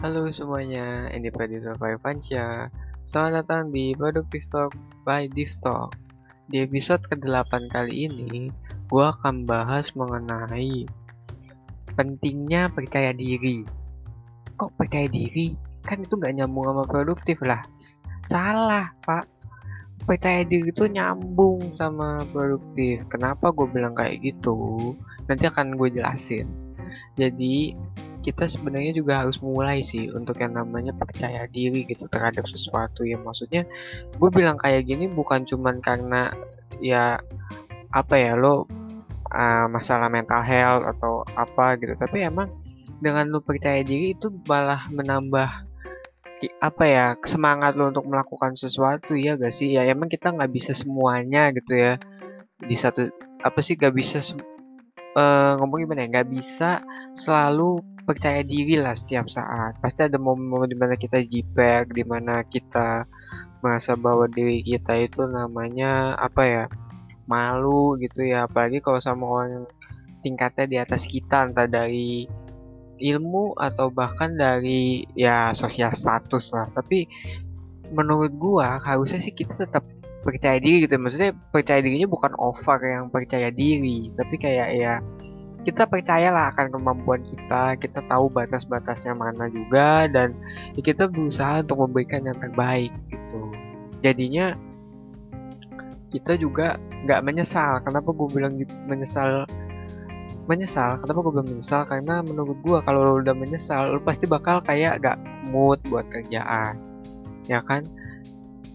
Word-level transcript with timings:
Halo 0.00 0.32
semuanya, 0.32 1.12
ini 1.12 1.28
Pradita 1.28 1.76
Faifansya. 1.76 2.72
Selamat 3.04 3.44
datang 3.44 3.68
di 3.68 3.92
Productive 3.92 4.48
Talk 4.48 4.72
by 5.04 5.28
Div 5.28 5.52
Talk. 5.60 5.92
Di 6.48 6.64
episode 6.64 7.04
ke-8 7.12 7.68
kali 7.68 8.08
ini, 8.08 8.48
gue 8.88 9.04
akan 9.04 9.44
bahas 9.44 9.92
mengenai 9.92 10.88
pentingnya 12.00 12.72
percaya 12.72 13.12
diri. 13.12 13.60
Kok 14.56 14.72
percaya 14.80 15.04
diri? 15.04 15.52
Kan 15.84 16.00
itu 16.00 16.16
gak 16.16 16.32
nyambung 16.32 16.72
sama 16.72 16.84
produktif 16.88 17.36
lah. 17.44 17.60
Salah, 18.24 18.88
Pak. 19.04 19.28
Percaya 20.08 20.48
diri 20.48 20.72
itu 20.72 20.88
nyambung 20.88 21.76
sama 21.76 22.24
produktif. 22.32 23.04
Kenapa 23.12 23.52
gue 23.52 23.68
bilang 23.68 23.92
kayak 23.92 24.16
gitu? 24.24 24.96
Nanti 25.28 25.44
akan 25.44 25.76
gue 25.76 25.92
jelasin. 25.92 26.48
Jadi, 27.20 27.76
kita 28.20 28.44
sebenarnya 28.44 28.92
juga 28.92 29.24
harus 29.24 29.40
mulai 29.40 29.80
sih 29.80 30.12
untuk 30.12 30.36
yang 30.40 30.52
namanya 30.52 30.92
percaya 30.92 31.48
diri 31.48 31.88
gitu 31.88 32.04
terhadap 32.06 32.44
sesuatu 32.44 33.04
ya. 33.08 33.16
Maksudnya 33.16 33.64
gue 34.16 34.30
bilang 34.32 34.60
kayak 34.60 34.84
gini 34.88 35.08
bukan 35.08 35.48
cuman 35.48 35.80
karena 35.80 36.32
ya 36.80 37.20
apa 37.90 38.14
ya 38.16 38.36
lo 38.36 38.68
uh, 39.32 39.66
masalah 39.72 40.12
mental 40.12 40.44
health 40.44 40.84
atau 40.96 41.24
apa 41.34 41.80
gitu. 41.80 41.96
Tapi 41.96 42.28
emang 42.28 42.52
dengan 43.00 43.32
lo 43.32 43.40
percaya 43.40 43.80
diri 43.80 44.12
itu 44.12 44.28
malah 44.44 44.84
menambah 44.92 45.68
apa 46.60 46.84
ya 46.88 47.06
semangat 47.28 47.76
lo 47.76 47.92
untuk 47.92 48.08
melakukan 48.08 48.56
sesuatu 48.56 49.16
ya 49.16 49.36
gak 49.36 49.52
sih? 49.52 49.76
Ya 49.76 49.84
emang 49.88 50.08
kita 50.08 50.32
nggak 50.32 50.52
bisa 50.52 50.72
semuanya 50.76 51.52
gitu 51.56 51.76
ya. 51.76 51.96
Di 52.60 52.76
satu 52.76 53.08
apa 53.40 53.60
sih 53.64 53.76
gak 53.76 53.96
bisa 53.96 54.20
uh, 55.16 55.58
ngomong 55.58 55.86
gimana 55.86 56.06
ya 56.06 56.08
nggak 56.18 56.30
bisa 56.30 56.84
selalu 57.16 57.82
percaya 58.04 58.42
diri 58.42 58.74
lah 58.80 58.98
setiap 58.98 59.30
saat. 59.30 59.78
Pasti 59.78 60.06
ada 60.06 60.18
momen-momen 60.18 60.70
di 60.70 60.78
mana 60.78 60.94
kita 60.98 61.22
jiper, 61.22 61.86
di 61.90 62.02
mana 62.02 62.42
kita 62.42 63.06
merasa 63.62 63.94
bahwa 63.94 64.26
diri 64.26 64.64
kita 64.64 64.96
itu 64.98 65.22
namanya 65.28 66.18
apa 66.18 66.42
ya 66.42 66.64
malu 67.30 67.94
gitu 68.02 68.26
ya. 68.26 68.50
Apalagi 68.50 68.82
kalau 68.82 68.98
sama 68.98 69.24
orang 69.30 69.50
yang 69.62 69.66
tingkatnya 70.26 70.66
di 70.66 70.76
atas 70.82 71.06
kita, 71.06 71.46
entah 71.46 71.70
dari 71.70 72.26
ilmu 73.00 73.56
atau 73.56 73.88
bahkan 73.88 74.36
dari 74.36 75.06
ya 75.14 75.54
sosial 75.54 75.94
status 75.94 76.50
lah. 76.50 76.66
Tapi 76.74 77.06
menurut 77.94 78.34
gua 78.34 78.82
harusnya 78.82 79.22
sih 79.22 79.34
kita 79.34 79.54
tetap 79.54 79.86
percaya 80.20 80.58
diri 80.60 80.84
gitu. 80.84 80.96
Maksudnya 81.00 81.32
percaya 81.52 81.80
dirinya 81.80 82.08
bukan 82.08 82.32
over 82.36 82.78
yang 82.84 83.08
percaya 83.08 83.48
diri, 83.48 84.12
tapi 84.16 84.34
kayak 84.36 84.68
ya 84.76 84.94
kita 85.60 85.84
percayalah 85.84 86.56
akan 86.56 86.72
kemampuan 86.72 87.20
kita 87.20 87.76
kita 87.76 88.00
tahu 88.08 88.32
batas-batasnya 88.32 89.12
mana 89.12 89.44
juga 89.52 90.08
dan 90.08 90.32
ya 90.72 90.80
kita 90.80 91.04
berusaha 91.04 91.60
untuk 91.60 91.84
memberikan 91.84 92.24
yang 92.24 92.38
terbaik 92.40 92.92
gitu. 93.12 93.52
Jadinya 94.00 94.56
kita 96.10 96.40
juga 96.40 96.80
nggak 97.04 97.20
menyesal. 97.22 97.84
Kenapa 97.84 98.08
gue 98.10 98.28
bilang 98.32 98.56
menyesal? 98.88 99.44
Menyesal? 100.48 100.98
Kenapa 101.04 101.18
gue 101.22 101.32
bilang 101.32 101.50
menyesal? 101.52 101.84
Karena 101.86 102.24
menurut 102.24 102.56
gue 102.64 102.78
kalau 102.82 103.00
lo 103.04 103.12
udah 103.20 103.36
menyesal 103.36 103.94
lo 103.94 104.00
pasti 104.02 104.24
bakal 104.24 104.64
kayak 104.64 105.04
gak 105.04 105.20
mood 105.52 105.78
buat 105.92 106.08
kerjaan. 106.08 106.80
Ya 107.46 107.60
kan 107.68 107.84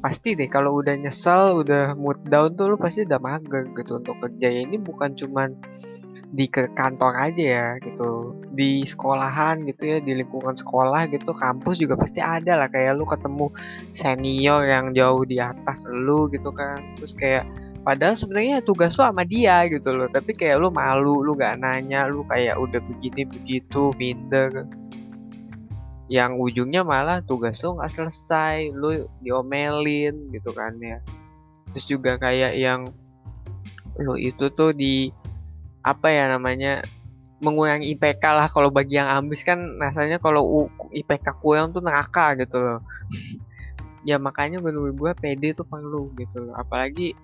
pasti 0.06 0.38
deh 0.38 0.46
kalau 0.46 0.86
udah 0.86 0.94
nyesal 1.02 1.66
udah 1.66 1.98
mood 1.98 2.22
down 2.30 2.54
tuh 2.54 2.70
lo 2.70 2.78
pasti 2.78 3.10
udah 3.10 3.18
mager 3.18 3.66
gitu 3.74 3.98
untuk 3.98 4.22
kerja. 4.22 4.54
Ya 4.54 4.62
ini 4.62 4.78
bukan 4.78 5.18
cuman 5.18 5.58
di 6.30 6.46
ke 6.46 6.70
kantor 6.78 7.18
aja 7.18 7.42
ya 7.42 7.68
gitu. 7.82 8.38
Di 8.54 8.86
sekolahan 8.86 9.66
gitu 9.66 9.82
ya 9.90 9.98
di 10.06 10.14
lingkungan 10.14 10.54
sekolah 10.54 11.10
gitu 11.10 11.34
kampus 11.34 11.82
juga 11.82 11.98
pasti 11.98 12.22
ada 12.22 12.54
lah. 12.54 12.70
Kayak 12.70 13.02
lu 13.02 13.10
ketemu 13.10 13.50
senior 13.98 14.62
yang 14.70 14.94
jauh 14.94 15.26
di 15.26 15.42
atas 15.42 15.90
lu 15.90 16.30
gitu 16.30 16.54
kan. 16.54 16.78
Terus 17.02 17.18
kayak 17.18 17.50
padahal 17.82 18.14
sebenarnya 18.14 18.62
tugas 18.62 18.94
lu 19.02 19.10
sama 19.10 19.26
dia 19.26 19.66
gitu 19.74 19.90
loh. 19.90 20.06
Tapi 20.14 20.38
kayak 20.38 20.62
lu 20.62 20.70
malu 20.70 21.26
lu 21.26 21.34
gak 21.34 21.58
nanya 21.66 22.06
lu 22.06 22.22
kayak 22.30 22.62
udah 22.62 22.78
begini 22.94 23.26
begitu 23.26 23.90
minder 23.98 24.70
yang 26.06 26.38
ujungnya 26.38 26.86
malah 26.86 27.26
tugas 27.26 27.58
lu 27.66 27.82
nggak 27.82 27.90
selesai 27.90 28.70
lu 28.74 29.10
diomelin 29.26 30.30
gitu 30.30 30.54
kan 30.54 30.78
ya. 30.78 31.02
Terus 31.74 31.86
juga 31.90 32.22
kayak 32.22 32.54
yang 32.56 32.86
lu 33.98 34.20
itu 34.20 34.52
tuh 34.54 34.76
di 34.76 35.10
apa 35.86 36.10
ya 36.10 36.30
namanya 36.30 36.86
mengurangi 37.44 37.94
IPK 37.94 38.24
lah 38.24 38.48
kalau 38.50 38.74
bagi 38.74 38.98
yang 38.98 39.10
ambis 39.12 39.46
kan 39.46 39.78
rasanya 39.78 40.18
kalau 40.18 40.70
IPK 40.94 41.42
kurang 41.42 41.74
tuh 41.74 41.82
neraka 41.84 42.38
gitu 42.38 42.62
loh. 42.62 42.82
Ya 44.06 44.22
makanya 44.22 44.62
menurut 44.62 44.94
gue 44.94 45.12
PD 45.18 45.58
itu 45.58 45.66
perlu 45.66 46.14
gitu 46.14 46.46
loh. 46.46 46.54
Apalagi 46.54 47.18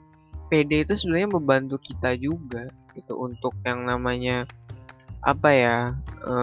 PD 0.49 0.81
itu 0.81 0.97
sebenarnya 0.97 1.29
membantu 1.29 1.77
kita 1.77 2.17
juga 2.17 2.73
gitu 2.97 3.21
untuk 3.21 3.53
yang 3.61 3.85
namanya 3.85 4.49
apa 5.21 5.49
ya 5.53 5.77
e, 6.25 6.35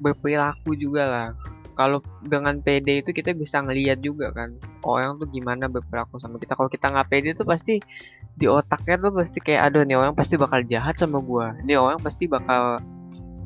berperilaku 0.00 0.74
juga 0.74 1.04
lah. 1.06 1.28
Kalau 1.78 2.04
dengan 2.20 2.60
PD 2.60 3.00
itu 3.00 3.14
kita 3.14 3.32
bisa 3.32 3.62
ngeliat 3.64 4.04
juga 4.04 4.34
kan 4.36 4.52
orang 4.84 5.16
tuh 5.16 5.28
gimana 5.32 5.70
berperilaku 5.70 6.20
sama 6.20 6.36
kita. 6.36 6.52
Kalau 6.58 6.68
kita 6.68 6.92
nggak 6.92 7.08
PD 7.08 7.32
itu 7.32 7.44
pasti 7.46 7.80
di 8.36 8.46
otaknya 8.48 9.00
tuh 9.08 9.12
pasti 9.16 9.38
kayak 9.40 9.70
aduh 9.70 9.84
nih 9.84 9.96
orang 9.96 10.12
pasti 10.12 10.36
bakal 10.36 10.60
jahat 10.66 10.98
sama 11.00 11.22
gua. 11.24 11.56
Nih 11.64 11.80
orang 11.80 12.00
pasti 12.02 12.28
bakal 12.28 12.82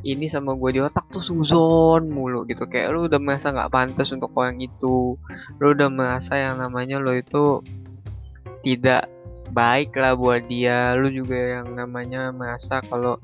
ini 0.04 0.28
sama 0.28 0.53
gue 0.53 0.70
di 0.76 0.81
otak 0.84 1.09
tuh 1.09 1.25
suzon 1.25 2.12
mulu 2.12 2.44
gitu. 2.44 2.69
Kayak 2.69 2.92
lu 2.92 3.09
udah 3.09 3.16
merasa 3.16 3.50
nggak 3.50 3.72
pantas 3.72 4.12
untuk 4.12 4.31
orang 4.36 4.60
itu. 4.60 5.16
Lu 5.59 5.66
udah 5.72 5.88
merasa 5.88 6.36
yang 6.36 6.60
namanya 6.60 7.00
lo 7.00 7.16
itu 7.16 7.65
tidak 8.60 9.09
baik 9.56 9.97
lah 9.97 10.12
buat 10.12 10.44
dia. 10.44 10.92
Lu 10.92 11.09
juga 11.09 11.60
yang 11.60 11.72
namanya 11.72 12.28
merasa 12.36 12.84
kalau 12.84 13.16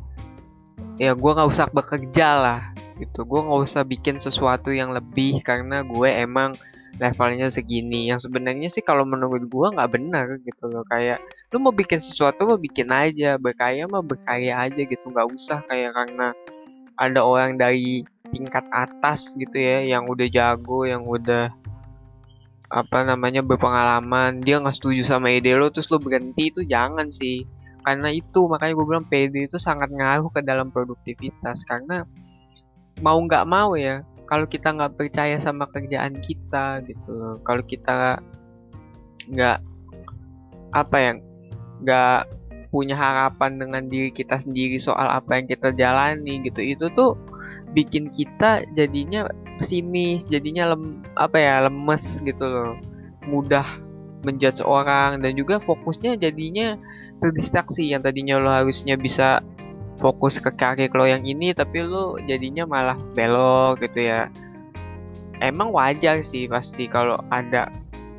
ya 0.97 1.13
gue 1.13 1.31
nggak 1.37 1.51
usah 1.53 1.69
bekerja 1.69 2.29
lah 2.41 2.63
gitu. 3.01 3.25
Gue 3.25 3.41
nggak 3.41 3.61
usah 3.65 3.83
bikin 3.83 4.21
sesuatu 4.21 4.69
yang 4.71 4.93
lebih 4.93 5.41
karena 5.41 5.81
gue 5.81 6.09
emang 6.13 6.55
levelnya 7.01 7.49
segini. 7.49 8.13
Yang 8.13 8.29
sebenarnya 8.29 8.69
sih 8.69 8.85
kalau 8.85 9.09
menurut 9.09 9.49
gue 9.49 9.67
nggak 9.73 9.91
benar 9.91 10.27
gitu 10.45 10.69
loh. 10.69 10.85
Kayak 10.87 11.25
lu 11.51 11.65
mau 11.65 11.73
bikin 11.73 11.99
sesuatu 11.99 12.45
mau 12.45 12.61
bikin 12.61 12.93
aja. 12.93 13.41
Berkaya 13.41 13.89
mah 13.89 14.05
berkaya 14.05 14.69
aja 14.69 14.83
gitu. 14.85 15.05
Nggak 15.09 15.29
usah 15.33 15.59
kayak 15.67 15.97
karena 15.97 16.37
ada 17.01 17.25
orang 17.25 17.57
dari 17.57 18.05
tingkat 18.29 18.63
atas 18.71 19.33
gitu 19.35 19.57
ya 19.57 19.83
yang 19.83 20.07
udah 20.07 20.29
jago 20.29 20.85
yang 20.85 21.03
udah 21.09 21.49
apa 22.71 22.99
namanya 23.03 23.43
berpengalaman. 23.43 24.39
Dia 24.45 24.63
nggak 24.63 24.77
setuju 24.79 25.03
sama 25.03 25.35
ide 25.35 25.57
lo 25.59 25.73
terus 25.75 25.91
lo 25.91 25.99
berhenti 25.99 26.55
itu 26.55 26.63
jangan 26.63 27.11
sih. 27.11 27.43
Karena 27.81 28.13
itu 28.13 28.45
makanya 28.45 28.77
gue 28.77 28.87
bilang 28.87 29.07
PD 29.09 29.49
itu 29.49 29.57
sangat 29.57 29.89
ngaruh 29.91 30.31
ke 30.31 30.45
dalam 30.45 30.69
produktivitas. 30.71 31.65
Karena 31.67 32.05
mau 33.01 33.19
nggak 33.21 33.45
mau 33.49 33.77
ya 33.77 34.05
kalau 34.29 34.47
kita 34.47 34.71
nggak 34.71 34.95
percaya 34.95 35.37
sama 35.43 35.67
kerjaan 35.69 36.21
kita 36.23 36.85
gitu 36.87 37.43
kalau 37.43 37.63
kita 37.67 38.23
nggak 39.29 39.59
apa 40.71 40.97
yang 40.97 41.17
nggak 41.83 42.31
punya 42.71 42.95
harapan 42.95 43.59
dengan 43.59 43.83
diri 43.91 44.15
kita 44.15 44.39
sendiri 44.39 44.79
soal 44.79 45.11
apa 45.11 45.43
yang 45.43 45.47
kita 45.51 45.75
jalani 45.75 46.39
gitu 46.47 46.63
itu 46.63 46.87
tuh 46.95 47.19
bikin 47.75 48.11
kita 48.15 48.63
jadinya 48.79 49.27
pesimis 49.61 50.25
jadinya 50.33 50.73
lem, 50.73 51.05
apa 51.21 51.37
ya 51.37 51.55
lemes 51.69 52.25
gitu 52.25 52.49
loh. 52.49 52.75
Mudah 53.29 53.69
menjudge 54.25 54.65
orang 54.65 55.21
dan 55.21 55.37
juga 55.37 55.61
fokusnya 55.61 56.17
jadinya 56.17 56.81
terdistraksi 57.21 57.93
yang 57.93 58.01
tadinya 58.01 58.41
lo 58.41 58.49
harusnya 58.49 58.97
bisa 58.97 59.45
fokus 60.01 60.41
ke 60.41 60.51
karir 60.57 60.89
lo 60.97 61.05
yang 61.05 61.23
ini 61.29 61.53
tapi 61.53 61.85
lo 61.85 62.17
jadinya 62.25 62.65
malah 62.65 62.99
belok 63.13 63.85
gitu 63.85 64.09
ya. 64.09 64.33
Emang 65.41 65.73
wajar 65.73 66.25
sih 66.25 66.49
pasti 66.49 66.89
kalau 66.89 67.21
ada 67.29 67.69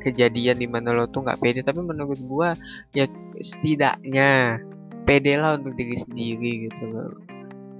kejadian 0.02 0.58
di 0.58 0.66
mana 0.66 0.94
lo 0.94 1.06
tuh 1.10 1.22
nggak 1.22 1.38
pede 1.38 1.60
tapi 1.62 1.82
menurut 1.82 2.18
gua 2.26 2.54
ya 2.94 3.06
setidaknya 3.38 4.62
pede 5.06 5.38
lah 5.38 5.58
untuk 5.58 5.74
diri 5.74 5.98
sendiri 5.98 6.70
gitu 6.70 6.82
loh. 6.90 7.12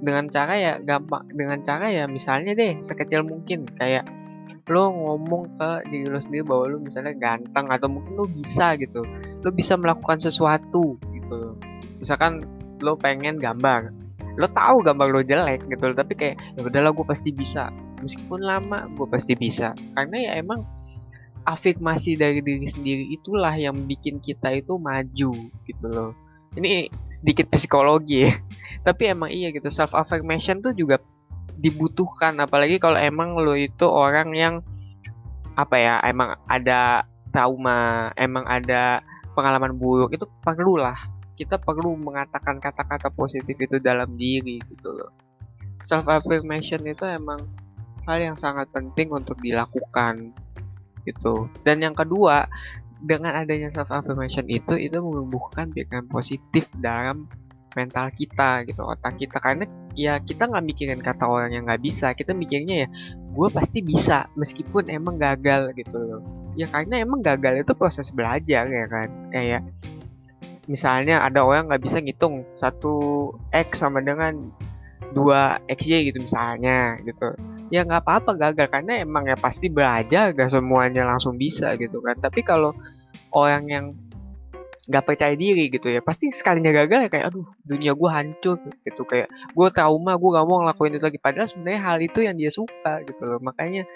Dengan 0.02 0.26
cara 0.30 0.58
ya 0.58 0.72
gampang 0.82 1.30
dengan 1.30 1.62
cara 1.62 1.86
ya 1.90 2.10
misalnya 2.10 2.58
deh 2.58 2.82
sekecil 2.82 3.22
mungkin 3.22 3.70
kayak 3.78 4.06
lo 4.70 4.94
ngomong 4.94 5.58
ke 5.58 5.70
diri 5.90 6.06
lo 6.06 6.22
sendiri 6.22 6.46
bahwa 6.46 6.64
lo 6.70 6.78
misalnya 6.78 7.14
ganteng 7.18 7.66
atau 7.66 7.90
mungkin 7.90 8.14
lo 8.14 8.26
bisa 8.30 8.78
gitu 8.78 9.02
lo 9.42 9.50
bisa 9.50 9.74
melakukan 9.74 10.22
sesuatu 10.22 10.96
gitu 11.10 11.58
misalkan 11.98 12.46
lo 12.82 12.98
pengen 12.98 13.38
gambar 13.38 13.94
lo 14.36 14.48
tahu 14.48 14.80
gambar 14.80 15.08
lo 15.12 15.20
jelek 15.20 15.68
gitu 15.68 15.92
tapi 15.92 16.12
kayak 16.16 16.36
ya 16.56 16.60
udahlah 16.64 16.92
gue 16.94 17.06
pasti 17.06 17.30
bisa. 17.30 17.68
Meskipun 18.00 18.40
lama 18.42 18.88
gue 18.92 19.06
pasti 19.06 19.36
bisa. 19.36 19.76
Karena 19.94 20.16
ya 20.18 20.32
emang 20.40 20.64
afirmasi 21.42 22.14
dari 22.14 22.38
diri 22.40 22.66
sendiri 22.70 23.04
itulah 23.12 23.52
yang 23.54 23.74
bikin 23.86 24.22
kita 24.22 24.54
itu 24.54 24.78
maju 24.78 25.32
gitu 25.66 25.86
loh. 25.86 26.12
Ini 26.56 26.92
sedikit 27.10 27.48
psikologi 27.52 28.28
ya. 28.28 28.32
Tapi 28.86 29.02
emang 29.12 29.30
iya 29.30 29.52
gitu 29.54 29.70
self 29.70 29.94
affirmation 29.94 30.60
tuh 30.60 30.74
juga 30.74 30.98
dibutuhkan. 31.58 32.38
Apalagi 32.40 32.80
kalau 32.82 32.98
emang 32.98 33.38
lo 33.38 33.54
itu 33.54 33.86
orang 33.86 34.32
yang 34.34 34.54
apa 35.52 35.76
ya 35.76 35.94
emang 36.08 36.32
ada 36.48 37.04
trauma 37.28 38.08
emang 38.16 38.44
ada 38.48 39.04
pengalaman 39.36 39.76
buruk 39.76 40.12
itu 40.12 40.24
perlu 40.44 40.80
lah 40.80 40.96
kita 41.36 41.56
perlu 41.56 41.96
mengatakan 41.96 42.60
kata-kata 42.60 43.08
positif 43.12 43.56
itu 43.56 43.76
dalam 43.80 44.14
diri 44.14 44.60
gitu 44.68 44.92
loh. 44.92 45.10
Self 45.82 46.06
affirmation 46.06 46.82
itu 46.86 47.02
emang 47.08 47.40
hal 48.06 48.18
yang 48.18 48.36
sangat 48.38 48.70
penting 48.70 49.10
untuk 49.10 49.38
dilakukan 49.40 50.34
gitu. 51.06 51.50
Dan 51.66 51.82
yang 51.82 51.96
kedua 51.96 52.46
dengan 53.02 53.34
adanya 53.34 53.72
self 53.74 53.90
affirmation 53.90 54.46
itu 54.46 54.78
itu 54.78 54.98
menumbuhkan 55.02 55.74
pikiran 55.74 56.06
positif 56.06 56.70
dalam 56.78 57.26
mental 57.74 58.12
kita 58.14 58.62
gitu 58.68 58.84
otak 58.84 59.18
kita. 59.18 59.40
Karena 59.42 59.64
ya 59.96 60.20
kita 60.22 60.46
nggak 60.46 60.64
mikirin 60.64 61.00
kata 61.02 61.24
orang 61.26 61.50
yang 61.52 61.64
nggak 61.66 61.82
bisa 61.82 62.12
kita 62.16 62.32
mikirnya 62.32 62.86
ya 62.86 62.88
gue 63.32 63.48
pasti 63.52 63.84
bisa 63.84 64.28
meskipun 64.38 64.92
emang 64.92 65.18
gagal 65.18 65.74
gitu 65.74 65.98
loh. 65.98 66.22
Ya 66.54 66.68
karena 66.68 67.00
emang 67.00 67.24
gagal 67.24 67.64
itu 67.64 67.72
proses 67.74 68.12
belajar 68.12 68.68
ya 68.68 68.86
kan 68.86 69.08
kayak 69.32 69.62
misalnya 70.70 71.22
ada 71.26 71.42
orang 71.42 71.66
nggak 71.70 71.82
bisa 71.82 71.98
ngitung 71.98 72.46
satu 72.54 73.30
x 73.50 73.82
sama 73.82 73.98
dengan 73.98 74.50
dua 75.12 75.60
xy 75.68 76.08
gitu 76.12 76.18
misalnya 76.22 76.96
gitu. 77.02 77.34
Ya 77.72 77.84
nggak 77.84 78.04
apa-apa 78.04 78.36
gagal 78.36 78.68
karena 78.68 79.00
emang 79.00 79.28
ya 79.28 79.36
pasti 79.36 79.72
belajar 79.72 80.36
gak 80.36 80.52
semuanya 80.52 81.08
langsung 81.08 81.36
bisa 81.40 81.74
gitu 81.80 82.00
kan. 82.04 82.16
Tapi 82.20 82.44
kalau 82.44 82.76
orang 83.32 83.64
yang 83.68 83.86
nggak 84.82 85.04
percaya 85.06 85.38
diri 85.38 85.70
gitu 85.70 85.88
ya 85.88 86.02
pasti 86.02 86.34
sekalinya 86.34 86.74
gagal 86.74 87.06
ya 87.06 87.08
kayak 87.08 87.26
aduh 87.32 87.46
dunia 87.64 87.92
gue 87.96 88.10
hancur 88.12 88.58
gitu. 88.84 89.02
Kayak 89.08 89.32
gue 89.32 89.68
trauma 89.72 90.16
gue 90.20 90.30
gak 90.36 90.46
mau 90.48 90.64
ngelakuin 90.64 90.96
itu 90.96 91.04
lagi. 91.08 91.20
Padahal 91.20 91.48
sebenarnya 91.48 91.80
hal 91.80 91.98
itu 92.00 92.18
yang 92.24 92.36
dia 92.36 92.52
suka 92.52 93.00
gitu 93.08 93.22
loh. 93.24 93.40
Makanya 93.40 93.88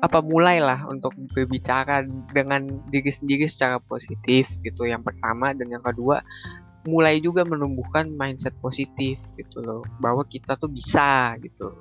apa 0.00 0.20
mulailah 0.20 0.84
untuk 0.88 1.16
berbicara 1.32 2.04
dengan 2.32 2.68
diri 2.92 3.08
sendiri 3.08 3.48
secara 3.48 3.80
positif 3.80 4.48
gitu 4.60 4.84
yang 4.84 5.00
pertama. 5.00 5.56
Dan 5.56 5.72
yang 5.72 5.84
kedua 5.84 6.20
mulai 6.86 7.18
juga 7.18 7.42
menumbuhkan 7.42 8.12
mindset 8.14 8.54
positif 8.62 9.18
gitu 9.34 9.58
loh 9.64 9.82
bahwa 9.98 10.22
kita 10.28 10.54
tuh 10.56 10.70
bisa 10.70 11.34
gitu. 11.42 11.72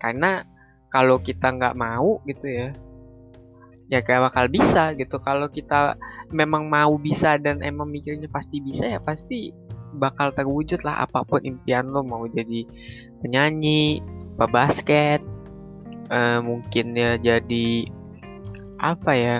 Karena 0.00 0.46
kalau 0.90 1.20
kita 1.20 1.52
nggak 1.52 1.76
mau 1.76 2.18
gitu 2.26 2.48
ya 2.48 2.68
ya 3.90 3.98
gak 4.06 4.30
bakal 4.30 4.46
bisa 4.46 4.94
gitu. 4.94 5.18
Kalau 5.18 5.50
kita 5.50 5.98
memang 6.30 6.70
mau 6.70 6.94
bisa 6.94 7.36
dan 7.42 7.58
emang 7.60 7.90
mikirnya 7.90 8.30
pasti 8.30 8.62
bisa 8.62 8.86
ya 8.86 9.02
pasti 9.02 9.50
bakal 9.98 10.30
terwujud 10.30 10.86
lah 10.86 11.02
apa 11.02 11.26
pun 11.26 11.42
impian 11.42 11.90
lo. 11.90 12.06
Mau 12.06 12.30
jadi 12.30 12.64
penyanyi 13.20 13.98
pebasket 14.38 15.20
uh, 16.10 16.38
mungkin 16.42 16.92
ya 16.98 17.16
jadi 17.16 17.88
apa 18.80 19.12
ya 19.14 19.36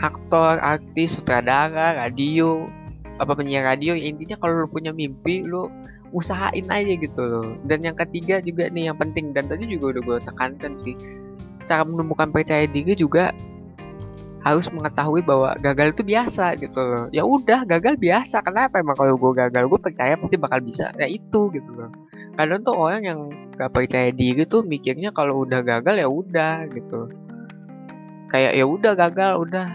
aktor 0.00 0.60
artis 0.60 1.16
sutradara 1.16 1.96
radio 1.96 2.68
apa 3.16 3.32
penyiar 3.32 3.64
radio 3.64 3.96
intinya 3.96 4.36
kalau 4.36 4.64
lo 4.64 4.68
punya 4.68 4.92
mimpi 4.92 5.40
lo 5.40 5.72
usahain 6.14 6.68
aja 6.68 6.94
gitu 6.96 7.22
loh. 7.24 7.48
Dan 7.66 7.82
yang 7.82 7.96
ketiga 7.96 8.38
juga 8.44 8.68
nih 8.70 8.92
yang 8.92 8.98
penting 9.00 9.32
dan 9.32 9.48
tadi 9.50 9.66
juga 9.66 9.96
udah 9.96 10.02
gue 10.04 10.18
tekankan 10.22 10.72
sih 10.78 10.94
cara 11.66 11.82
menumbuhkan 11.82 12.30
percaya 12.30 12.68
diri 12.70 12.94
juga 12.94 13.34
harus 14.46 14.70
mengetahui 14.70 15.26
bahwa 15.26 15.58
gagal 15.58 15.98
itu 15.98 16.02
biasa 16.06 16.54
gitu 16.62 16.78
loh. 16.78 17.04
Ya 17.10 17.26
udah 17.26 17.66
gagal 17.66 17.98
biasa. 17.98 18.46
Kenapa 18.46 18.78
emang 18.78 18.94
kalau 18.94 19.18
gue 19.18 19.32
gagal? 19.34 19.66
Gue 19.66 19.80
percaya 19.82 20.14
pasti 20.14 20.38
bakal 20.38 20.62
bisa. 20.62 20.94
Ya 20.94 21.10
itu 21.10 21.50
gitu 21.50 21.70
loh 21.74 21.90
kadang 22.36 22.60
tuh 22.62 22.76
orang 22.76 23.02
yang 23.02 23.20
gak 23.56 23.72
percaya 23.72 24.12
diri 24.12 24.44
tuh 24.44 24.60
mikirnya 24.62 25.10
kalau 25.10 25.42
udah 25.48 25.64
gagal 25.64 25.96
ya 25.96 26.08
udah 26.08 26.68
gitu. 26.70 27.08
Kayak 28.28 28.52
ya 28.60 28.64
udah 28.68 28.92
gagal 28.92 29.32
udah. 29.40 29.66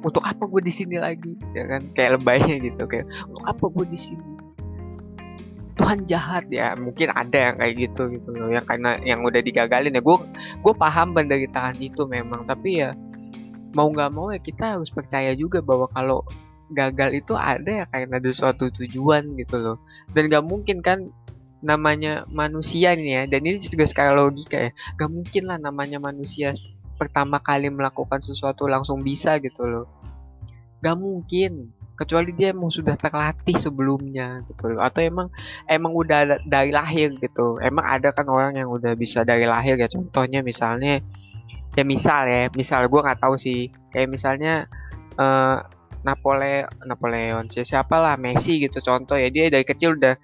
Untuk 0.00 0.24
apa 0.24 0.48
gue 0.48 0.64
di 0.64 0.72
sini 0.72 0.96
lagi? 0.96 1.36
Ya 1.52 1.68
kan 1.68 1.92
kayak 1.92 2.18
lebaynya 2.18 2.56
gitu 2.58 2.88
kayak 2.88 3.06
untuk 3.28 3.44
apa 3.44 3.64
gue 3.68 3.86
di 3.92 3.98
sini? 4.00 4.26
Tuhan 5.76 6.04
jahat 6.04 6.44
ya 6.52 6.76
mungkin 6.76 7.08
ada 7.12 7.52
yang 7.52 7.56
kayak 7.56 7.74
gitu 7.76 8.02
gitu 8.12 8.28
loh. 8.32 8.48
Yang 8.52 8.66
karena 8.68 9.00
yang 9.04 9.20
udah 9.24 9.40
digagalin 9.40 9.96
ya 9.96 10.02
gue 10.02 10.16
gue 10.60 10.74
paham 10.76 11.12
penderitaan 11.12 11.76
itu 11.78 12.08
memang. 12.08 12.48
Tapi 12.48 12.80
ya 12.80 12.96
mau 13.76 13.92
nggak 13.92 14.10
mau 14.10 14.32
ya 14.32 14.40
kita 14.40 14.76
harus 14.76 14.90
percaya 14.90 15.36
juga 15.36 15.60
bahwa 15.60 15.86
kalau 15.92 16.24
gagal 16.70 17.18
itu 17.18 17.34
ada 17.34 17.82
ya 17.82 17.84
karena 17.90 18.22
ada 18.22 18.30
suatu 18.32 18.72
tujuan 18.72 19.36
gitu 19.36 19.60
loh. 19.60 19.76
Dan 20.16 20.32
nggak 20.32 20.44
mungkin 20.48 20.80
kan 20.80 21.12
namanya 21.60 22.24
manusia 22.28 22.96
ini 22.96 23.16
ya. 23.16 23.22
Dan 23.28 23.44
ini 23.44 23.60
juga 23.60 23.84
sekali 23.88 24.12
logika 24.16 24.58
ya. 24.58 24.70
Gak 24.96 25.10
mungkin 25.12 25.42
lah 25.48 25.56
namanya 25.60 26.00
manusia 26.00 26.56
pertama 26.96 27.40
kali 27.40 27.72
melakukan 27.72 28.20
sesuatu 28.20 28.68
langsung 28.68 29.00
bisa 29.00 29.36
gitu 29.40 29.64
loh. 29.64 29.86
Gak 30.80 30.96
mungkin. 30.96 31.72
Kecuali 32.00 32.32
dia 32.32 32.56
emang 32.56 32.72
sudah 32.72 32.96
terlatih 32.96 33.60
sebelumnya 33.60 34.40
gitu 34.48 34.72
loh. 34.72 34.80
Atau 34.80 35.04
emang 35.04 35.28
emang 35.68 35.92
udah 35.92 36.40
dari 36.48 36.72
lahir 36.72 37.12
gitu. 37.20 37.60
Emang 37.60 37.84
ada 37.84 38.08
kan 38.16 38.24
orang 38.24 38.56
yang 38.56 38.72
udah 38.72 38.96
bisa 38.96 39.20
dari 39.20 39.44
lahir 39.44 39.76
ya. 39.76 39.84
Contohnya 39.84 40.40
misalnya 40.40 41.04
ya 41.76 41.84
misal 41.86 42.26
ya 42.26 42.48
misal 42.56 42.88
gue 42.88 43.00
nggak 43.04 43.20
tahu 43.20 43.36
sih. 43.36 43.68
Kayak 43.92 44.08
misalnya 44.16 44.64
uh, 45.20 45.60
Napoleon 46.00 46.64
Napoleon 46.88 47.44
siapa 47.52 48.00
lah 48.00 48.16
Messi 48.16 48.64
gitu 48.64 48.80
contoh 48.80 49.20
ya. 49.20 49.28
Dia 49.28 49.52
dari 49.52 49.68
kecil 49.68 50.00
udah 50.00 50.16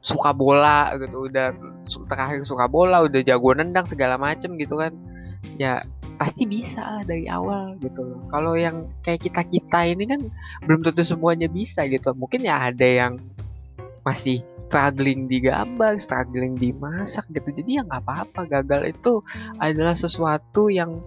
suka 0.00 0.32
bola 0.32 0.96
gitu 0.96 1.28
udah 1.28 1.52
terakhir 2.08 2.40
suka 2.48 2.64
bola 2.66 3.04
udah 3.04 3.20
jago 3.20 3.52
nendang 3.52 3.84
segala 3.84 4.16
macem 4.16 4.56
gitu 4.56 4.80
kan 4.80 4.96
ya 5.60 5.84
pasti 6.20 6.44
bisa 6.44 6.84
lah 6.84 7.02
dari 7.08 7.24
awal 7.32 7.80
gitu 7.80 8.04
loh. 8.04 8.20
Kalau 8.28 8.52
yang 8.52 8.92
kayak 9.00 9.24
kita 9.24 9.40
kita 9.40 9.88
ini 9.88 10.04
kan 10.04 10.20
belum 10.68 10.84
tentu 10.84 11.00
semuanya 11.00 11.48
bisa 11.48 11.88
gitu. 11.88 12.12
Mungkin 12.12 12.44
ya 12.44 12.60
ada 12.68 12.84
yang 12.84 13.16
masih 14.04 14.44
struggling 14.60 15.28
di 15.28 15.40
gambar, 15.44 15.96
struggling 15.96 16.60
di 16.60 16.76
masak 16.76 17.24
gitu. 17.32 17.56
Jadi 17.56 17.80
ya 17.80 17.82
nggak 17.88 18.04
apa-apa. 18.04 18.44
Gagal 18.52 18.92
itu 18.92 19.24
adalah 19.56 19.96
sesuatu 19.96 20.68
yang 20.68 21.00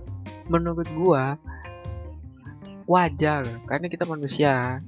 menurut 0.50 0.90
gua 0.98 1.38
wajar 2.90 3.46
karena 3.70 3.86
kita 3.86 4.10
manusia. 4.10 4.82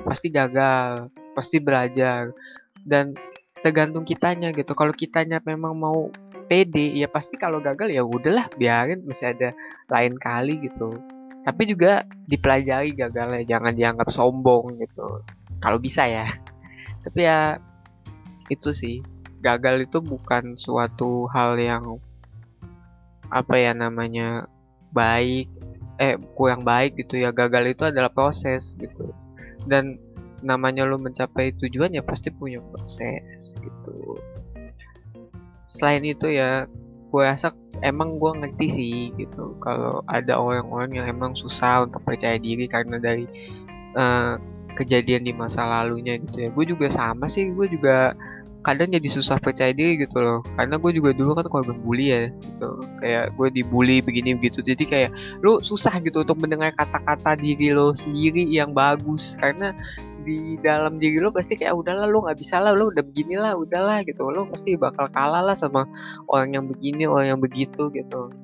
Pasti 0.00 0.32
gagal, 0.32 1.12
pasti 1.36 1.60
belajar 1.60 2.32
dan 2.88 3.12
tergantung 3.62 4.06
kitanya 4.06 4.54
gitu. 4.54 4.72
Kalau 4.74 4.94
kitanya 4.94 5.42
memang 5.42 5.74
mau 5.74 6.10
pede 6.48 6.96
ya 6.96 7.06
pasti 7.06 7.36
kalau 7.36 7.60
gagal 7.60 7.92
ya 7.92 8.00
udahlah 8.00 8.48
biarin 8.56 9.04
masih 9.04 9.36
ada 9.36 9.52
lain 9.92 10.16
kali 10.16 10.58
gitu. 10.64 10.96
Tapi 11.44 11.62
juga 11.64 12.04
dipelajari 12.28 12.92
gagalnya 12.92 13.44
jangan 13.44 13.72
dianggap 13.72 14.08
sombong 14.12 14.80
gitu. 14.82 15.22
Kalau 15.60 15.78
bisa 15.80 16.04
ya. 16.08 16.28
Tapi 17.04 17.20
ya 17.24 17.60
itu 18.48 18.72
sih. 18.72 19.04
Gagal 19.38 19.86
itu 19.86 20.02
bukan 20.02 20.58
suatu 20.58 21.30
hal 21.30 21.54
yang 21.62 22.02
apa 23.30 23.54
ya 23.54 23.70
namanya 23.76 24.50
baik 24.90 25.46
eh 26.00 26.18
kurang 26.34 26.66
baik 26.66 26.98
gitu 26.98 27.22
ya. 27.22 27.30
Gagal 27.30 27.76
itu 27.76 27.82
adalah 27.86 28.10
proses 28.10 28.74
gitu. 28.76 29.14
Dan 29.64 30.00
namanya 30.42 30.86
lo 30.86 30.96
mencapai 30.98 31.54
tujuan 31.58 31.94
ya 31.94 32.02
pasti 32.04 32.30
punya 32.30 32.62
proses 32.72 33.56
gitu. 33.58 34.18
Selain 35.66 36.02
itu 36.06 36.30
ya 36.30 36.64
gue 37.08 37.22
rasa 37.24 37.52
emang 37.82 38.20
gue 38.20 38.32
ngerti 38.44 38.66
sih 38.70 38.96
gitu. 39.18 39.58
Kalau 39.62 40.02
ada 40.06 40.38
orang-orang 40.38 41.02
yang 41.02 41.06
emang 41.08 41.34
susah 41.34 41.86
untuk 41.88 42.04
percaya 42.04 42.38
diri 42.38 42.68
karena 42.70 43.00
dari 43.00 43.26
uh, 43.98 44.38
kejadian 44.78 45.26
di 45.26 45.32
masa 45.34 45.66
lalunya 45.66 46.18
gitu 46.22 46.46
ya. 46.46 46.48
Gue 46.54 46.64
juga 46.68 46.86
sama 46.92 47.26
sih 47.26 47.50
gue 47.50 47.66
juga 47.66 48.14
kadang 48.66 48.90
jadi 48.90 49.08
susah 49.08 49.38
percaya 49.38 49.70
diri 49.70 50.02
gitu 50.02 50.18
loh. 50.18 50.42
Karena 50.58 50.76
gue 50.76 50.90
juga 50.92 51.14
dulu 51.14 51.38
kan 51.38 51.46
korban 51.46 51.78
bully 51.82 52.10
ya 52.10 52.22
gitu. 52.30 52.68
Kayak 52.98 53.32
gue 53.38 53.48
dibully 53.54 54.02
begini 54.02 54.34
begitu. 54.34 54.60
Jadi 54.60 54.84
kayak 54.84 55.10
lu 55.40 55.62
susah 55.62 56.02
gitu 56.02 56.26
untuk 56.26 56.38
mendengar 56.42 56.74
kata-kata 56.74 57.38
diri 57.38 57.70
lo 57.70 57.94
sendiri 57.94 58.44
yang 58.50 58.74
bagus. 58.74 59.38
Karena 59.38 59.72
di 60.26 60.58
dalam 60.60 61.00
diri 61.00 61.22
lo 61.22 61.30
pasti 61.30 61.56
kayak 61.56 61.72
udahlah 61.72 62.10
lo 62.10 62.26
nggak 62.26 62.38
bisa 62.38 62.60
lah 62.60 62.74
lo 62.74 62.90
udah 62.90 63.04
beginilah 63.06 63.54
udahlah 63.56 64.02
gitu. 64.04 64.26
Lo 64.28 64.44
pasti 64.50 64.74
bakal 64.74 65.06
kalah 65.14 65.40
lah 65.40 65.56
sama 65.56 65.86
orang 66.28 66.58
yang 66.58 66.64
begini 66.66 67.06
orang 67.06 67.38
yang 67.38 67.40
begitu 67.40 67.88
gitu. 67.94 68.34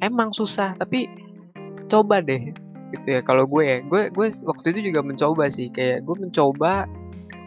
Emang 0.00 0.32
susah 0.32 0.74
tapi 0.74 1.06
coba 1.86 2.24
deh 2.24 2.50
gitu 2.96 3.06
ya. 3.12 3.20
Kalau 3.20 3.44
gue 3.44 3.62
ya 3.62 3.78
gue 3.84 4.08
gue 4.08 4.26
waktu 4.42 4.66
itu 4.72 4.90
juga 4.90 5.04
mencoba 5.04 5.52
sih. 5.52 5.68
Kayak 5.68 6.08
gue 6.08 6.16
mencoba 6.16 6.88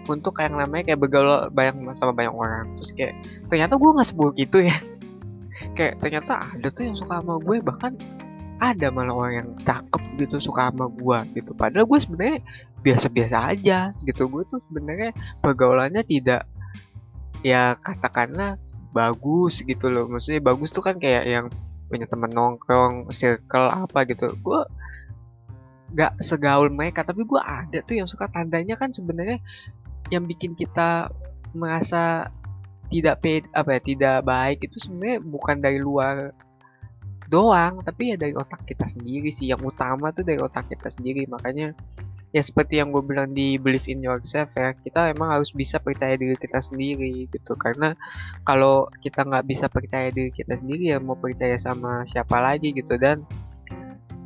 untuk 0.07 0.39
yang 0.39 0.55
namanya 0.55 0.93
kayak 0.93 0.99
begaul 1.03 1.51
banyak 1.51 1.75
sama 1.99 2.15
banyak 2.15 2.33
orang. 2.33 2.65
Terus 2.79 2.91
kayak 2.95 3.13
ternyata 3.51 3.73
gue 3.75 3.89
nggak 3.91 4.07
seburuk 4.07 4.37
itu 4.39 4.57
ya. 4.67 4.77
Kayak 5.77 6.01
ternyata 6.01 6.33
ada 6.57 6.67
tuh 6.73 6.89
yang 6.89 6.97
suka 6.97 7.21
sama 7.21 7.37
gue 7.37 7.57
bahkan 7.61 7.93
ada 8.57 8.89
malah 8.89 9.13
orang 9.13 9.33
yang 9.33 9.49
cakep 9.61 10.01
gitu 10.17 10.41
suka 10.41 10.73
sama 10.73 10.89
gue 10.89 11.19
gitu. 11.41 11.51
Padahal 11.53 11.85
gue 11.85 11.99
sebenarnya 12.01 12.37
biasa-biasa 12.81 13.37
aja 13.53 13.93
gitu. 14.05 14.25
Gue 14.25 14.43
tuh 14.49 14.61
sebenarnya 14.69 15.13
pergaulannya 15.41 16.01
tidak 16.05 16.49
ya 17.45 17.77
katakanlah 17.77 18.57
bagus 18.93 19.61
gitu 19.61 19.93
loh. 19.93 20.09
Maksudnya 20.09 20.41
bagus 20.41 20.73
tuh 20.73 20.81
kan 20.81 20.97
kayak 20.97 21.25
yang 21.29 21.45
punya 21.87 22.09
temen 22.09 22.33
nongkrong 22.33 23.13
circle 23.13 23.69
apa 23.69 24.09
gitu. 24.09 24.33
Gue 24.41 24.65
nggak 25.87 26.19
segaul 26.19 26.67
mereka 26.67 27.05
tapi 27.05 27.23
gue 27.23 27.41
ada 27.41 27.77
tuh 27.85 27.95
yang 28.01 28.09
suka. 28.09 28.25
Tandanya 28.33 28.73
kan 28.73 28.89
sebenarnya 28.89 29.37
yang 30.13 30.23
bikin 30.23 30.55
kita 30.55 31.11
merasa 31.55 32.31
tidak 32.87 33.19
ped 33.19 33.43
apa 33.51 33.77
ya 33.77 33.81
tidak 33.83 34.17
baik 34.23 34.57
itu 34.63 34.79
sebenarnya 34.79 35.19
bukan 35.19 35.57
dari 35.59 35.79
luar 35.79 36.31
doang 37.27 37.83
tapi 37.83 38.15
ya 38.15 38.17
dari 38.17 38.33
otak 38.33 38.63
kita 38.63 38.87
sendiri 38.87 39.29
sih. 39.31 39.51
Yang 39.51 39.75
utama 39.75 40.15
tuh 40.15 40.23
dari 40.23 40.39
otak 40.39 40.71
kita 40.71 40.87
sendiri. 40.87 41.27
Makanya 41.27 41.75
ya 42.31 42.41
seperti 42.43 42.79
yang 42.79 42.91
gue 42.91 43.03
bilang 43.03 43.31
di 43.31 43.55
believe 43.55 43.87
in 43.87 44.03
yourself 44.03 44.51
ya 44.59 44.75
kita 44.75 45.15
emang 45.15 45.31
harus 45.31 45.55
bisa 45.55 45.79
percaya 45.79 46.15
diri 46.15 46.39
kita 46.39 46.63
sendiri 46.63 47.27
gitu. 47.27 47.53
Karena 47.59 47.93
kalau 48.47 48.87
kita 49.03 49.27
nggak 49.27 49.45
bisa 49.47 49.67
percaya 49.67 50.07
diri 50.11 50.31
kita 50.31 50.55
sendiri 50.55 50.95
ya 50.95 50.97
mau 51.03 51.19
percaya 51.19 51.59
sama 51.59 52.07
siapa 52.07 52.39
lagi 52.39 52.71
gitu. 52.71 52.95
Dan 52.95 53.27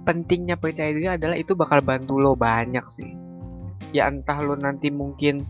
pentingnya 0.05 0.57
percaya 0.57 0.93
diri 0.93 1.09
adalah 1.09 1.37
itu 1.37 1.57
bakal 1.57 1.81
bantu 1.81 2.21
lo 2.21 2.37
banyak 2.37 2.85
sih. 2.85 3.11
Ya 3.91 4.07
entah 4.07 4.37
lo 4.45 4.53
nanti 4.53 4.93
mungkin 4.93 5.41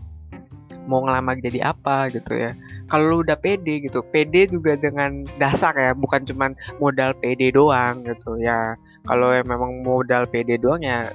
mau 0.86 1.02
ngelamar 1.06 1.38
jadi 1.38 1.72
apa 1.74 2.10
gitu 2.10 2.34
ya. 2.34 2.52
Kalau 2.90 3.04
lu 3.08 3.16
udah 3.22 3.38
pede 3.38 3.86
gitu 3.86 4.02
pede 4.02 4.50
juga 4.50 4.74
dengan 4.74 5.22
dasar 5.38 5.74
ya 5.78 5.92
bukan 5.94 6.26
cuman 6.26 6.52
modal 6.82 7.14
pede 7.18 7.54
doang 7.54 8.02
gitu 8.06 8.38
ya. 8.42 8.74
Kalau 9.06 9.34
yang 9.34 9.46
memang 9.46 9.82
modal 9.82 10.26
pede 10.30 10.58
doang 10.58 10.82
ya 10.82 11.10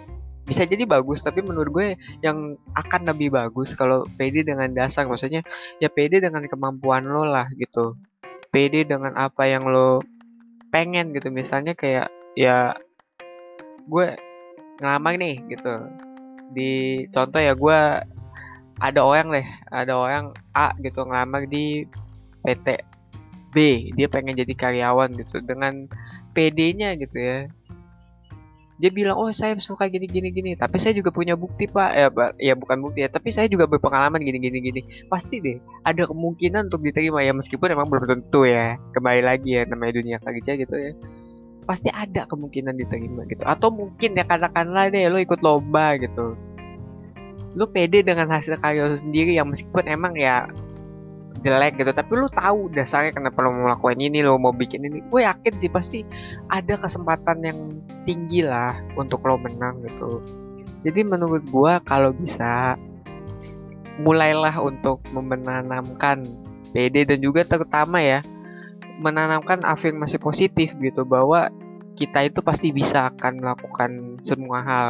bisa 0.48 0.64
jadi 0.64 0.88
bagus 0.88 1.20
tapi 1.20 1.44
menurut 1.44 1.70
gue 1.76 1.88
yang 2.24 2.56
akan 2.80 3.04
lebih 3.12 3.36
bagus 3.36 3.76
kalau 3.76 4.08
pede 4.16 4.48
dengan 4.48 4.72
dasar. 4.72 5.04
Maksudnya 5.08 5.44
ya 5.84 5.92
pede 5.92 6.24
dengan 6.24 6.48
kemampuan 6.48 7.04
lo 7.04 7.28
lah 7.28 7.52
gitu. 7.60 8.00
Pede 8.48 8.88
dengan 8.88 9.16
apa 9.20 9.44
yang 9.44 9.68
lo 9.68 10.00
pengen 10.72 11.12
gitu. 11.12 11.28
Misalnya 11.28 11.76
kayak 11.76 12.08
ya 12.40 12.80
gue 13.88 14.16
ngelamar 14.80 15.20
nih 15.20 15.36
gitu. 15.52 15.76
Di 16.56 16.72
contoh 17.12 17.44
ya 17.44 17.52
gue 17.52 17.80
ada 18.78 19.02
orang 19.02 19.34
deh 19.34 19.48
ada 19.74 19.94
orang 19.98 20.34
A 20.54 20.74
gitu 20.82 21.02
ngelamar 21.06 21.50
di 21.50 21.86
PT 22.46 22.68
B. 23.52 23.90
Dia 23.98 24.08
pengen 24.08 24.38
jadi 24.38 24.54
karyawan 24.54 25.18
gitu 25.18 25.42
dengan 25.42 25.90
PD-nya 26.38 26.94
gitu 27.02 27.18
ya. 27.18 27.50
Dia 28.78 28.94
bilang 28.94 29.18
oh 29.18 29.34
saya 29.34 29.58
suka 29.58 29.90
gini 29.90 30.06
gini 30.06 30.30
gini. 30.30 30.54
Tapi 30.54 30.78
saya 30.78 30.94
juga 30.94 31.10
punya 31.10 31.34
bukti 31.34 31.66
pak. 31.66 31.92
Ya 31.98 32.08
ya 32.38 32.54
bukan 32.54 32.78
bukti 32.86 33.02
ya 33.02 33.10
tapi 33.10 33.34
saya 33.34 33.50
juga 33.50 33.66
berpengalaman 33.66 34.22
gini 34.22 34.38
gini 34.38 34.60
gini. 34.62 34.82
Pasti 35.10 35.42
deh 35.42 35.58
ada 35.82 36.06
kemungkinan 36.06 36.70
untuk 36.70 36.86
diterima 36.86 37.26
ya 37.26 37.34
meskipun 37.34 37.74
emang 37.74 37.90
belum 37.90 38.06
tentu 38.06 38.46
ya. 38.46 38.78
Kembali 38.94 39.22
lagi 39.26 39.58
ya 39.58 39.66
namanya 39.66 39.98
dunia 39.98 40.18
kerja 40.22 40.54
gitu 40.54 40.76
ya. 40.78 40.94
Pasti 41.66 41.90
ada 41.90 42.30
kemungkinan 42.30 42.78
diterima 42.78 43.26
gitu. 43.26 43.42
Atau 43.42 43.74
mungkin 43.74 44.14
ya 44.14 44.24
katakanlah 44.24 44.94
deh 44.94 45.10
lo 45.10 45.18
ikut 45.18 45.42
lomba 45.42 45.98
gitu 45.98 46.38
lu 47.58 47.66
pede 47.66 48.06
dengan 48.06 48.30
hasil 48.30 48.62
karya 48.62 48.86
lu 48.86 48.94
sendiri 48.94 49.34
yang 49.34 49.50
meskipun 49.50 49.90
emang 49.90 50.14
ya 50.14 50.46
jelek 51.42 51.78
gitu 51.78 51.94
tapi 51.94 52.12
lu 52.18 52.30
tahu 52.30 52.70
dasarnya 52.74 53.14
kenapa 53.14 53.42
lu 53.46 53.54
mau 53.54 53.74
melakukan 53.74 53.98
ini 53.98 54.22
lu 54.22 54.38
mau 54.38 54.54
bikin 54.54 54.86
ini. 54.86 55.02
Gue 55.10 55.26
yakin 55.26 55.54
sih 55.58 55.70
pasti 55.70 56.06
ada 56.54 56.78
kesempatan 56.78 57.42
yang 57.42 57.60
tinggi 58.06 58.46
lah 58.46 58.78
untuk 58.94 59.26
lo 59.26 59.42
menang 59.42 59.82
gitu. 59.86 60.22
Jadi 60.86 61.02
menurut 61.02 61.42
gue 61.50 61.74
kalau 61.86 62.14
bisa 62.14 62.78
mulailah 63.98 64.62
untuk 64.62 65.02
menanamkan 65.10 66.22
PD 66.70 67.10
dan 67.10 67.20
juga 67.22 67.42
terutama 67.42 67.98
ya 67.98 68.22
menanamkan 69.02 69.66
afirmasi 69.66 70.22
positif 70.22 70.74
gitu 70.78 71.06
bahwa 71.06 71.50
kita 71.98 72.30
itu 72.30 72.46
pasti 72.46 72.70
bisa 72.70 73.10
akan 73.10 73.42
melakukan 73.42 74.22
semua 74.22 74.62
hal 74.62 74.90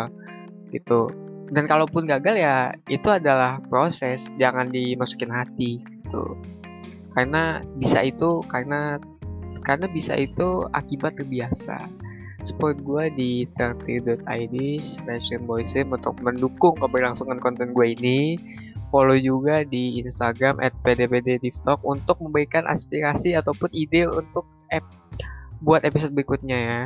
gitu 0.76 1.08
dan 1.52 1.66
kalaupun 1.66 2.08
gagal 2.08 2.36
ya 2.36 2.76
itu 2.92 3.08
adalah 3.08 3.60
proses. 3.72 4.28
Jangan 4.36 4.72
dimasukin 4.72 5.32
hati 5.32 5.80
gitu. 5.80 6.36
Karena 7.16 7.64
bisa 7.80 8.04
itu 8.04 8.44
karena 8.48 9.02
karena 9.64 9.88
bisa 9.92 10.16
itu 10.16 10.64
akibat 10.72 11.20
terbiasa 11.20 11.92
support 12.48 12.80
gue 12.80 13.12
di 13.20 13.32
30.id 13.60 14.56
slash 14.80 15.36
untuk 15.36 16.16
mendukung 16.24 16.76
keberlangsungan 16.80 17.44
konten 17.44 17.76
gue 17.76 17.88
ini. 17.98 18.40
Follow 18.88 19.20
juga 19.20 19.68
di 19.68 20.00
Instagram 20.00 20.64
at 20.64 20.72
pdpddivtalk 20.88 21.84
untuk 21.84 22.16
memberikan 22.24 22.64
aspirasi 22.72 23.36
ataupun 23.36 23.68
ide 23.76 24.08
untuk 24.08 24.48
app 24.72 24.88
buat 25.60 25.84
episode 25.84 26.16
berikutnya 26.16 26.56
ya. 26.56 26.82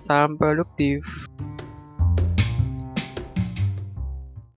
Salam 0.00 0.40
produktif 0.40 1.04